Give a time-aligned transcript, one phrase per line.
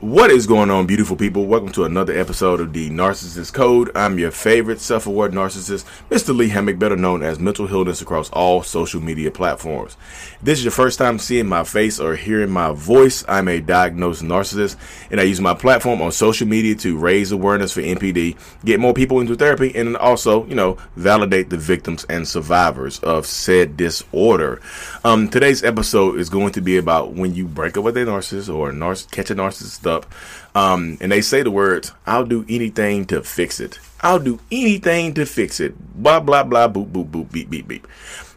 [0.00, 1.46] What is going on, beautiful people?
[1.46, 3.90] Welcome to another episode of the Narcissist Code.
[3.94, 6.36] I'm your favorite self aware narcissist, Mr.
[6.36, 9.96] Lee Hammock, better known as Mental Healness across all social media platforms.
[10.34, 13.58] If this is your first time seeing my face or hearing my voice, I'm a
[13.58, 14.76] diagnosed narcissist,
[15.10, 18.36] and I use my platform on social media to raise awareness for NPD,
[18.66, 23.24] get more people into therapy, and also, you know, validate the victims and survivors of
[23.24, 24.60] said disorder.
[25.04, 28.54] Um, today's episode is going to be about when you break up with a narcissist
[28.54, 30.06] or narciss- catch a narcissist up,
[30.54, 33.78] um, and they say the words, I'll do anything to fix it.
[34.00, 35.76] I'll do anything to fix it.
[36.02, 37.86] Blah, blah, blah, boop, boop, boop, beep, beep, beep.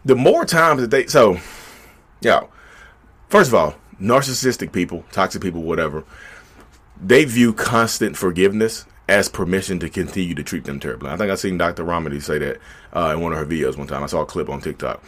[0.05, 1.39] The more times that they, so,
[2.21, 2.43] yeah,
[3.27, 6.03] first of all, narcissistic people, toxic people, whatever,
[7.01, 11.09] they view constant forgiveness as permission to continue to treat them terribly.
[11.09, 11.83] I think I've seen Dr.
[11.83, 12.57] Ramani say that
[12.93, 14.03] uh, in one of her videos one time.
[14.03, 15.03] I saw a clip on TikTok.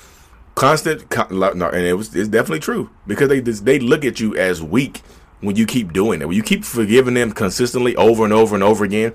[0.55, 5.01] Constant, and it was it's definitely true because they they look at you as weak
[5.41, 6.27] when you keep doing it.
[6.27, 9.13] When you keep forgiving them consistently over and over and over again,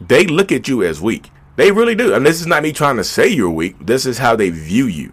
[0.00, 1.30] they look at you as weak.
[1.56, 2.14] They really do.
[2.14, 3.76] And this is not me trying to say you're weak.
[3.84, 5.12] This is how they view you.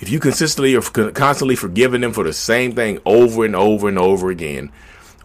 [0.00, 3.98] If you consistently or constantly forgiving them for the same thing over and over and
[3.98, 4.70] over again,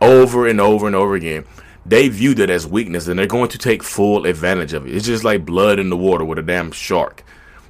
[0.02, 1.46] over and over and over again,
[1.86, 4.96] they view that as weakness and they're going to take full advantage of it.
[4.96, 7.24] It's just like blood in the water with a damn shark.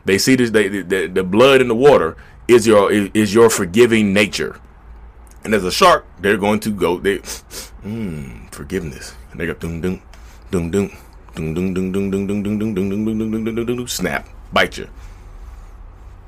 [0.05, 0.51] They see this.
[0.51, 2.15] They, the, the blood in the water
[2.47, 4.59] is your is your forgiving nature,
[5.43, 6.99] and as a shark, they're going to go.
[6.99, 9.15] They, mm, forgiveness.
[9.31, 10.01] And they go ding ding,
[10.51, 10.97] ding ding,
[11.35, 13.87] ding ding ding ding ding ding ding ding ding ding ding ding ding ding ding
[13.87, 14.87] snap, bite you.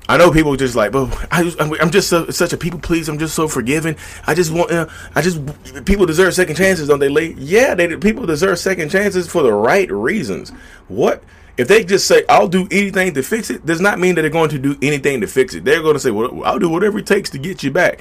[0.08, 3.08] I know people just like, just, I'm just such a people please.
[3.08, 3.96] I'm just so forgiving.
[4.26, 4.86] I just want, uh,
[5.16, 5.40] I just
[5.84, 7.32] people deserve second chances, don't they?
[7.32, 10.50] Yeah, they people deserve second chances for the right reasons.
[10.86, 11.24] What
[11.58, 14.30] if they just say, I'll do anything to fix it, does not mean that they're
[14.30, 15.64] going to do anything to fix it.
[15.64, 18.00] They're going to say, well, I'll do whatever it takes to get you back.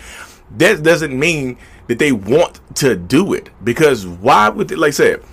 [0.58, 4.92] That doesn't mean that they want to do it because why would they, like I
[4.92, 5.24] said,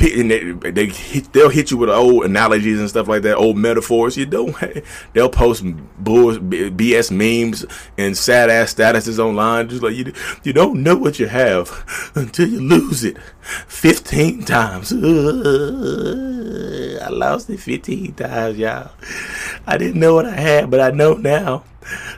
[0.00, 3.56] and they, they hit, they'll hit you with old analogies and stuff like that, old
[3.58, 4.16] metaphors.
[4.16, 4.56] You don't.
[5.12, 5.64] They'll post
[5.98, 7.66] bull, BS memes
[7.98, 10.12] and sad ass statuses online, just like you.
[10.42, 13.18] You don't know what you have until you lose it.
[13.66, 14.92] Fifteen times.
[17.02, 18.92] I lost it fifteen times, y'all.
[19.66, 21.64] I didn't know what I had, but I know now.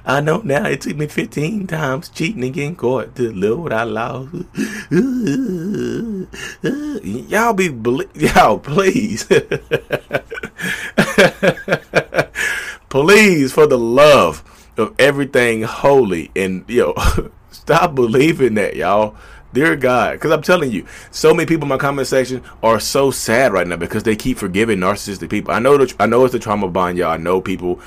[0.06, 3.72] I know now it took me 15 times cheating and getting caught to live what
[3.72, 4.34] I lost.
[7.31, 7.70] y'all be,
[8.15, 9.25] y'all, please.
[12.91, 14.44] please, for the love
[14.76, 16.92] of everything holy and, yo,
[17.50, 19.16] stop believing that, y'all.
[19.54, 23.12] Dear God, because I'm telling you, so many people in my comment section are so
[23.12, 25.54] sad right now because they keep forgiving narcissistic people.
[25.54, 27.12] I know that I know it's the trauma bond, y'all.
[27.12, 27.81] I know people,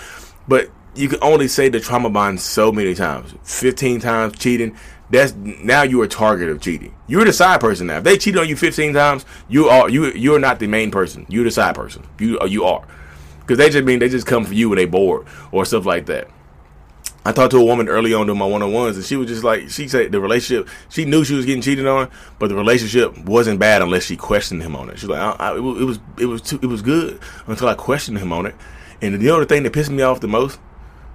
[0.48, 3.34] but you can only say the trauma bond so many times.
[3.44, 4.76] 15 times cheating.
[5.10, 6.94] That's now you are a target of cheating.
[7.08, 7.98] You're the side person now.
[7.98, 11.26] If they cheat on you 15 times, you are you you're not the main person.
[11.30, 12.06] You're the side person.
[12.20, 12.86] You uh, you are.
[13.40, 16.08] Because they just mean they just come for you when they bored or stuff like
[16.08, 16.28] that.
[17.28, 19.28] I talked to a woman early on in my one on ones, and she was
[19.28, 22.10] just like, she said the relationship, she knew she was getting cheated on,
[22.40, 24.98] but the relationship wasn't bad unless she questioned him on it.
[24.98, 28.18] She's like, I, I, it was, it was, too, it was good until I questioned
[28.18, 28.56] him on it.
[29.02, 30.58] And the other thing that pissed me off the most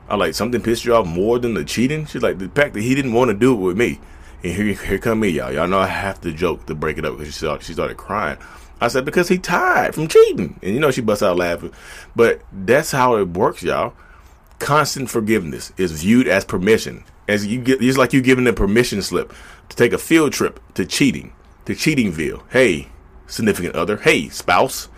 [0.08, 2.06] I like something pissed you off more than the cheating.
[2.06, 4.00] She's like the fact that he didn't want to do it with me.
[4.42, 5.52] And here, here come me, y'all.
[5.52, 7.96] Y'all know I have to joke to break it up because she started, she started
[7.96, 8.38] crying.
[8.80, 11.72] I said because he tired from cheating, and you know she busts out laughing.
[12.16, 13.94] But that's how it works, y'all.
[14.58, 17.80] Constant forgiveness is viewed as permission, as you get.
[17.80, 19.32] It's like you giving a permission slip
[19.68, 21.32] to take a field trip to cheating,
[21.66, 22.42] to Cheatingville.
[22.50, 22.88] Hey,
[23.28, 23.98] significant other.
[23.98, 24.88] Hey, spouse,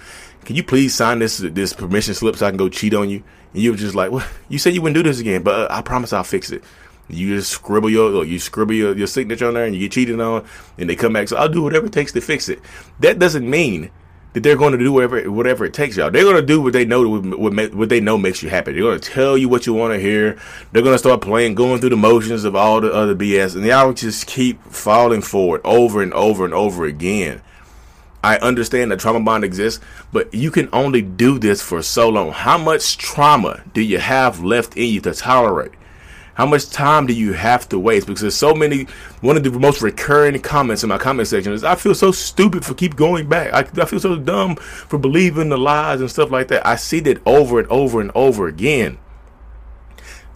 [0.45, 3.23] can you please sign this this permission slip so I can go cheat on you?
[3.53, 5.75] And you were just like, well, you said you wouldn't do this again, but uh,
[5.75, 6.63] I promise I'll fix it.
[7.09, 10.21] You just scribble your you scribble your, your signature on there and you get cheated
[10.21, 10.47] on,
[10.79, 11.29] and they come back.
[11.29, 12.61] So I'll do whatever it takes to fix it.
[13.01, 13.91] That doesn't mean
[14.35, 16.11] that they're going to do whatever whatever it takes, y'all.
[16.11, 18.73] They're going to do what they know what, what they know makes you happy.
[18.73, 20.39] They're going to tell you what you want to hear.
[20.73, 23.65] They're going to start playing, going through the motions of all the other BS, and
[23.65, 27.43] y'all just keep falling for it over and over and over again.
[28.25, 32.33] I understand that trauma bond exists, but you can only do this for so long.
[32.33, 35.73] How much trauma do you have left in you to tolerate?
[36.33, 38.07] How much time do you have to waste?
[38.07, 38.87] Because there's so many.
[39.21, 42.65] One of the most recurring comments in my comment section is, "I feel so stupid
[42.65, 43.53] for keep going back.
[43.53, 47.01] I, I feel so dumb for believing the lies and stuff like that." I see
[47.01, 48.97] that over and over and over again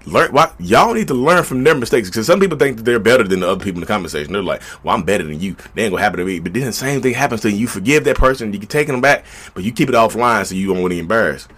[0.09, 2.99] learn why y'all need to learn from their mistakes because some people think that they're
[2.99, 4.33] better than the other people in the conversation.
[4.33, 5.57] They're like, "Well, I'm better than you.
[5.75, 7.59] They ain't gonna happen to me." But then the same thing happens to you.
[7.59, 9.25] You forgive that person, you can take them back,
[9.55, 11.49] but you keep it offline so you don't want to embarrass.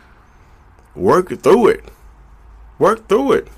[0.95, 1.85] Work through it.
[2.79, 3.49] Work through it.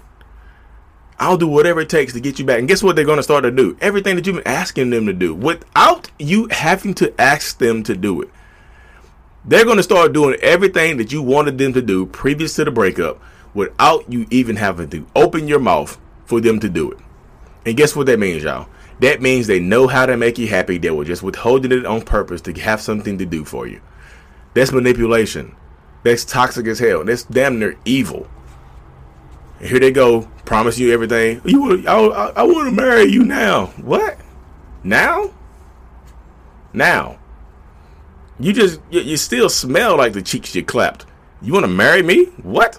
[1.18, 2.58] I'll do whatever it takes to get you back.
[2.58, 3.76] And guess what they're going to start to do?
[3.80, 7.96] Everything that you've been asking them to do without you having to ask them to
[7.96, 8.30] do it.
[9.44, 12.72] They're going to start doing everything that you wanted them to do previous to the
[12.72, 13.22] breakup
[13.54, 16.98] without you even having to open your mouth for them to do it.
[17.66, 18.68] And guess what that means, y'all?
[19.00, 20.78] That means they know how to make you happy.
[20.78, 23.80] They were just withholding it on purpose to have something to do for you.
[24.54, 25.56] That's manipulation.
[26.02, 27.04] That's toxic as hell.
[27.04, 28.28] That's damn near evil.
[29.58, 31.40] And here they go, promise you everything.
[31.44, 33.66] You, I, I, I want to marry you now.
[33.76, 34.18] What?
[34.82, 35.32] Now?
[36.72, 37.18] Now?
[38.40, 41.06] You just you, you still smell like the cheeks you clapped.
[41.40, 42.24] You want to marry me?
[42.42, 42.78] What?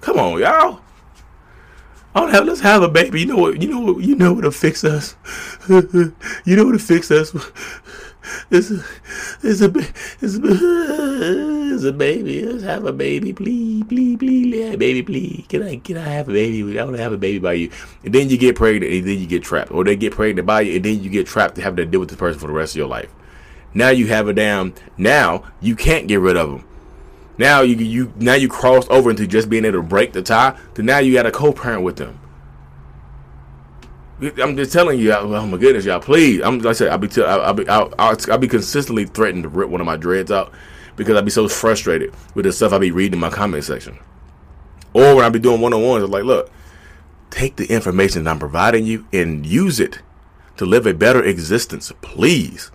[0.00, 0.80] Come on, y'all.
[2.14, 2.46] Oh, Don't have.
[2.46, 3.20] Let's have a baby.
[3.20, 3.62] You know what?
[3.62, 4.04] You know what?
[4.04, 5.16] You know what'll fix us.
[5.68, 6.14] you
[6.46, 7.34] know what'll fix us.
[8.50, 8.84] It's a,
[9.42, 9.72] it's a,
[10.20, 12.44] it's a, it's a baby.
[12.44, 15.46] Let's have a baby, please, please, please, yeah, baby, please.
[15.48, 16.78] Can I, can I have a baby?
[16.78, 17.70] I want to have a baby by you.
[18.04, 20.62] And then you get pregnant, and then you get trapped, or they get pregnant by
[20.62, 22.52] you, and then you get trapped to have to deal with this person for the
[22.52, 23.12] rest of your life.
[23.74, 24.74] Now you have a damn.
[24.96, 26.68] Now you can't get rid of them.
[27.38, 30.58] Now you you now you crossed over into just being able to break the tie.
[30.74, 32.20] To now you got a co-parent with them.
[34.20, 36.42] I'm just telling you, oh my goodness, y'all, please.
[36.42, 39.44] I'm like I said, I'll be, t- I'll, be, I'll, I'll, I'll be consistently threatened
[39.44, 40.52] to rip one of my dreads out
[40.96, 43.96] because I'd be so frustrated with the stuff I'd be reading in my comment section.
[44.92, 46.50] Or when I be doing one on ones, I'm like, look,
[47.30, 50.00] take the information I'm providing you and use it
[50.56, 52.72] to live a better existence, please.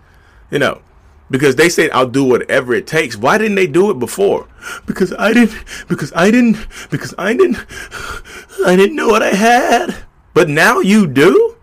[0.50, 0.80] You know,
[1.30, 3.16] because they said I'll do whatever it takes.
[3.16, 4.48] Why didn't they do it before?
[4.86, 5.56] Because I didn't.
[5.88, 6.56] Because I didn't.
[6.90, 7.64] Because I didn't.
[8.66, 9.96] I didn't know what I had.
[10.34, 11.56] But now you do.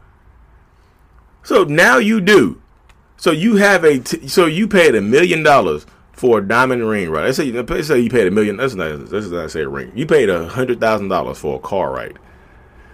[1.43, 2.61] So now you do.
[3.17, 3.99] So you have a.
[3.99, 7.25] T- so you paid a million dollars for a diamond ring, right?
[7.25, 8.57] Let's say, let's say you paid a million.
[8.57, 9.11] That's not.
[9.11, 9.91] Let's not say a ring.
[9.95, 12.15] You paid a hundred thousand dollars for a car, right?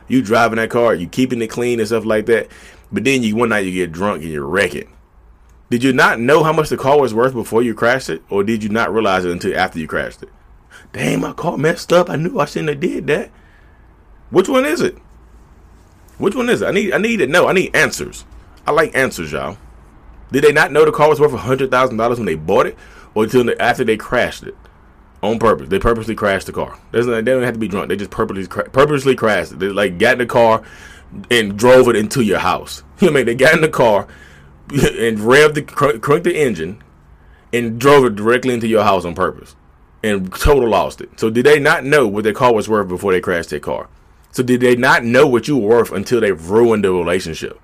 [0.08, 2.48] You driving that car, you keeping it clean and stuff like that.
[2.92, 4.88] But then you one night you get drunk and you wreck it.
[5.70, 8.44] Did you not know how much the car was worth before you crashed it, or
[8.44, 10.30] did you not realize it until after you crashed it?
[10.94, 12.10] Damn, my car messed up.
[12.10, 13.32] I knew I shouldn't have did that.
[14.30, 14.98] Which one is it?
[16.18, 16.68] Which one is it?
[16.68, 17.48] I need I need to know.
[17.48, 18.24] I need answers.
[18.66, 19.58] I like answers, y'all.
[20.32, 22.78] Did they not know the car was worth hundred thousand dollars when they bought it,
[23.14, 24.56] or until after they crashed it
[25.22, 25.70] on purpose?
[25.70, 26.80] They purposely crashed the car.
[26.92, 27.90] They don't have to be drunk.
[27.90, 29.60] They just purposely purposely crashed it.
[29.60, 30.64] They like got in the car
[31.30, 32.84] and drove it into your house.
[33.00, 33.26] You know I mean?
[33.28, 34.08] They got in the car
[34.72, 36.84] and revved the crank the engine
[37.54, 39.56] and drove it directly into your house on purpose
[40.04, 41.20] and total lost it.
[41.20, 43.90] So did they not know what their car was worth before they crashed their car?
[44.32, 47.60] So did they not know what you were worth until they ruined the relationship?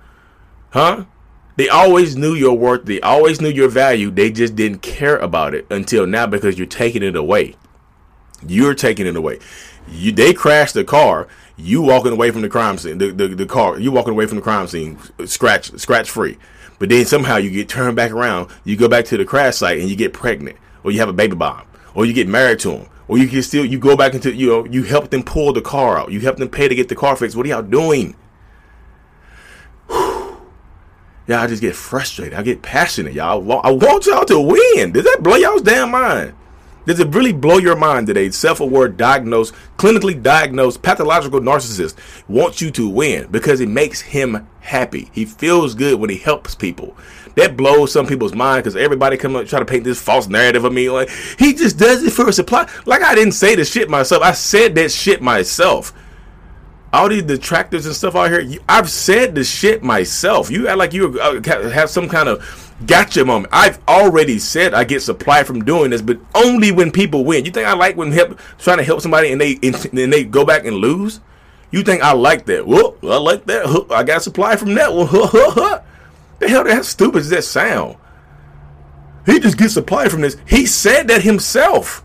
[0.70, 1.04] Huh?
[1.56, 2.84] They always knew your worth.
[2.84, 4.10] They always knew your value.
[4.10, 7.54] They just didn't care about it until now because you're taking it away.
[8.46, 9.38] You're taking it away.
[9.88, 11.28] You they crashed the car.
[11.56, 12.98] You walking away from the crime scene.
[12.98, 13.78] The, the, the car.
[13.78, 16.38] You walking away from the crime scene, scratch scratch free.
[16.78, 18.50] But then somehow you get turned back around.
[18.64, 21.12] You go back to the crash site and you get pregnant, or you have a
[21.12, 24.14] baby bomb, or you get married to him, or you can still you go back
[24.14, 26.10] into you know you help them pull the car out.
[26.12, 27.36] You help them pay to get the car fixed.
[27.36, 28.16] What are y'all doing?
[31.26, 32.34] Yeah, I just get frustrated.
[32.34, 33.40] I get passionate, y'all.
[33.64, 34.92] I want y'all to win.
[34.92, 36.34] Does that blow y'all's damn mind?
[36.86, 41.96] Does it really blow your mind that a self-aware, diagnosed, clinically diagnosed, pathological narcissist
[42.28, 45.10] wants you to win because it makes him happy?
[45.12, 46.96] He feels good when he helps people.
[47.36, 50.64] That blows some people's mind because everybody come up try to paint this false narrative
[50.64, 50.88] of me.
[50.90, 52.70] Like he just does it for a supply.
[52.86, 54.22] Like I didn't say the shit myself.
[54.22, 55.92] I said that shit myself.
[56.92, 60.48] All these detractors and stuff out here, I've said the shit myself.
[60.48, 63.52] You act like you uh, have some kind of gotcha moment.
[63.52, 67.44] I've already said I get supply from doing this, but only when people win.
[67.44, 70.24] You think I like when help trying to help somebody and they and, and they
[70.24, 71.20] go back and lose?
[71.70, 72.66] You think I like that?
[72.66, 73.86] Well, I like that.
[73.90, 75.06] I got supply from that one.
[76.38, 77.96] the hell that stupid does that sound?
[79.26, 80.36] He just gets supply from this.
[80.46, 82.04] He said that himself.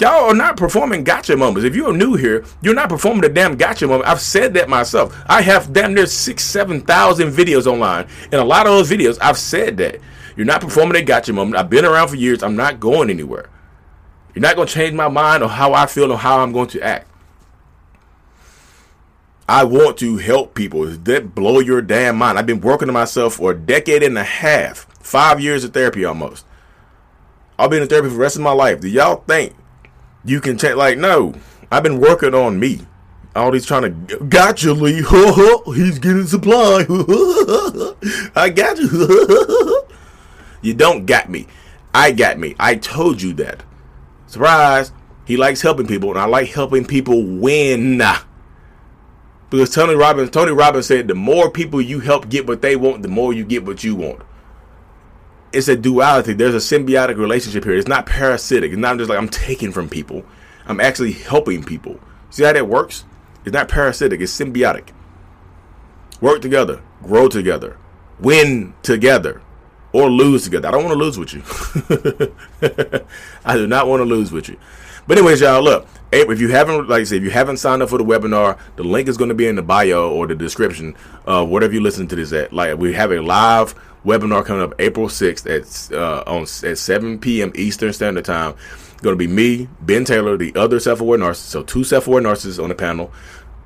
[0.00, 1.64] Y'all are not performing gotcha moments.
[1.64, 4.08] If you're new here, you're not performing the damn gotcha moment.
[4.08, 5.16] I've said that myself.
[5.26, 9.18] I have damn near six, seven thousand videos online, and a lot of those videos
[9.20, 10.00] I've said that
[10.36, 11.56] you're not performing a gotcha moment.
[11.56, 12.42] I've been around for years.
[12.42, 13.50] I'm not going anywhere.
[14.34, 16.68] You're not going to change my mind or how I feel or how I'm going
[16.70, 17.08] to act.
[19.48, 20.86] I want to help people.
[20.86, 22.36] That blow your damn mind.
[22.36, 26.04] I've been working on myself for a decade and a half, five years of therapy
[26.04, 26.44] almost.
[27.56, 28.80] I'll be in therapy for the rest of my life.
[28.80, 29.54] Do y'all think
[30.24, 30.76] you can change.
[30.76, 31.34] Like, no,
[31.70, 32.80] I've been working on me.
[33.36, 35.02] All these trying to got you, Lee.
[35.74, 36.86] He's getting supply.
[38.36, 39.84] I got you.
[40.62, 41.46] you don't got me.
[41.92, 42.54] I got me.
[42.58, 43.62] I told you that.
[44.26, 44.92] Surprise.
[45.26, 48.02] He likes helping people, and I like helping people win.
[49.50, 53.02] Because Tony Robbins, Tony Robbins said, the more people you help get what they want,
[53.02, 54.20] the more you get what you want.
[55.54, 56.32] It's a duality.
[56.32, 57.74] There's a symbiotic relationship here.
[57.74, 58.72] It's not parasitic.
[58.72, 60.24] It's not just like I'm taking from people.
[60.66, 62.00] I'm actually helping people.
[62.30, 63.04] See how that works?
[63.44, 64.20] It's not parasitic.
[64.20, 64.88] It's symbiotic.
[66.20, 67.76] Work together, grow together,
[68.18, 69.42] win together,
[69.92, 70.68] or lose together.
[70.68, 73.04] I don't want to lose with you.
[73.44, 74.56] I do not want to lose with you.
[75.06, 75.86] But anyways, y'all, look.
[76.12, 78.84] If you haven't, like I said, if you haven't signed up for the webinar, the
[78.84, 80.94] link is going to be in the bio or the description
[81.26, 82.52] of whatever you listen to this at.
[82.52, 87.18] Like we have a live webinar coming up April 6th at uh, on at 7
[87.18, 87.50] p.m.
[87.56, 88.54] Eastern Standard Time.
[89.02, 91.48] Going to be me, Ben Taylor, the other self-aware narcissist.
[91.48, 93.12] So two self-aware narcissists on the panel,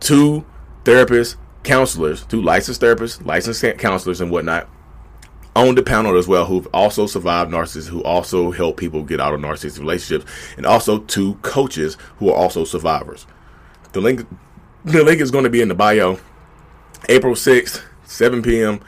[0.00, 0.46] two
[0.84, 4.68] therapists, counselors, two licensed therapists, licensed counselors, and whatnot
[5.58, 9.34] on the panel as well who've also survived narcissists, who also help people get out
[9.34, 13.26] of narcissistic relationships, and also two coaches who are also survivors.
[13.92, 14.26] The link,
[14.84, 16.18] the link is going to be in the bio.
[17.08, 18.80] April 6th, 7 p.m.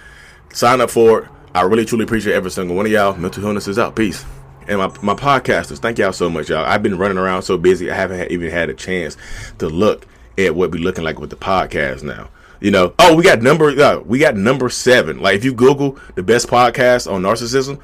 [0.53, 1.29] Sign up for it.
[1.55, 3.17] I really truly appreciate every single one of y'all.
[3.17, 3.97] Mental Healness is out.
[3.97, 4.25] Peace.
[4.69, 6.65] And my, my podcasters, thank y'all so much, y'all.
[6.65, 9.17] I've been running around so busy, I haven't even had a chance
[9.59, 10.07] to look
[10.39, 12.29] at what we looking like with the podcast now.
[12.61, 15.21] You know, oh, we got number, uh, we got number seven.
[15.21, 17.81] Like if you Google the best podcast on narcissism,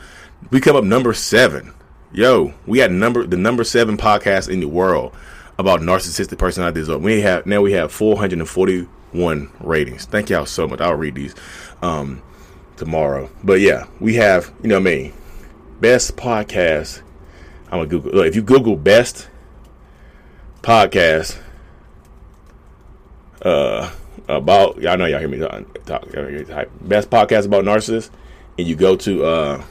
[0.50, 1.72] we come up number seven.
[2.12, 5.14] Yo, we got number the number seven podcast in the world
[5.58, 7.02] about narcissistic personality disorder.
[7.02, 10.04] We have now we have 441 ratings.
[10.04, 10.80] Thank y'all so much.
[10.80, 11.34] I'll read these
[11.82, 12.22] um,
[12.76, 13.30] tomorrow.
[13.42, 15.12] But yeah, we have you know what I mean
[15.80, 17.02] best podcast.
[17.66, 18.12] I'm gonna Google.
[18.12, 19.28] Look, if you Google best
[20.62, 21.38] podcast,
[23.42, 23.90] uh
[24.28, 26.02] about y'all know y'all hear me talk, talk
[26.80, 28.10] best podcast about narcissists,
[28.58, 29.64] and you go to uh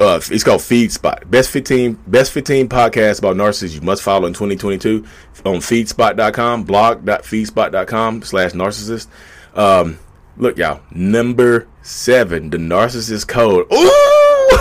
[0.00, 1.28] uh it's called FeedSpot.
[1.30, 5.04] Best 15 best 15 podcasts about narcissists you must follow in 2022
[5.44, 9.08] on feedspot.com, blog.feedspot.com slash narcissist.
[9.54, 9.98] Um
[10.36, 13.66] look y'all, number seven, the narcissist code.
[13.72, 14.06] Ooh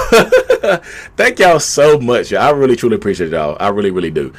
[1.18, 2.32] thank y'all so much.
[2.32, 2.42] Y'all.
[2.42, 3.58] I really truly appreciate y'all.
[3.60, 4.34] I really, really do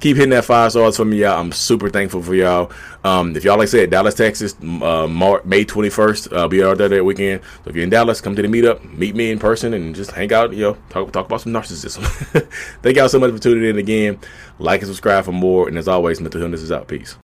[0.00, 1.40] keep hitting that five stars for me, y'all.
[1.40, 2.70] I'm super thankful for y'all.
[3.04, 5.06] Um, if y'all like I said, Dallas, Texas, uh,
[5.44, 7.42] May 21st, I'll be out there that weekend.
[7.64, 10.10] So if you're in Dallas, come to the meetup, meet me in person, and just
[10.12, 10.52] hang out.
[10.52, 12.02] You know, talk talk about some narcissism.
[12.82, 14.18] Thank y'all so much for tuning in again.
[14.58, 15.68] Like and subscribe for more.
[15.68, 16.88] And as always, Mental Healness is out.
[16.88, 17.16] Peace.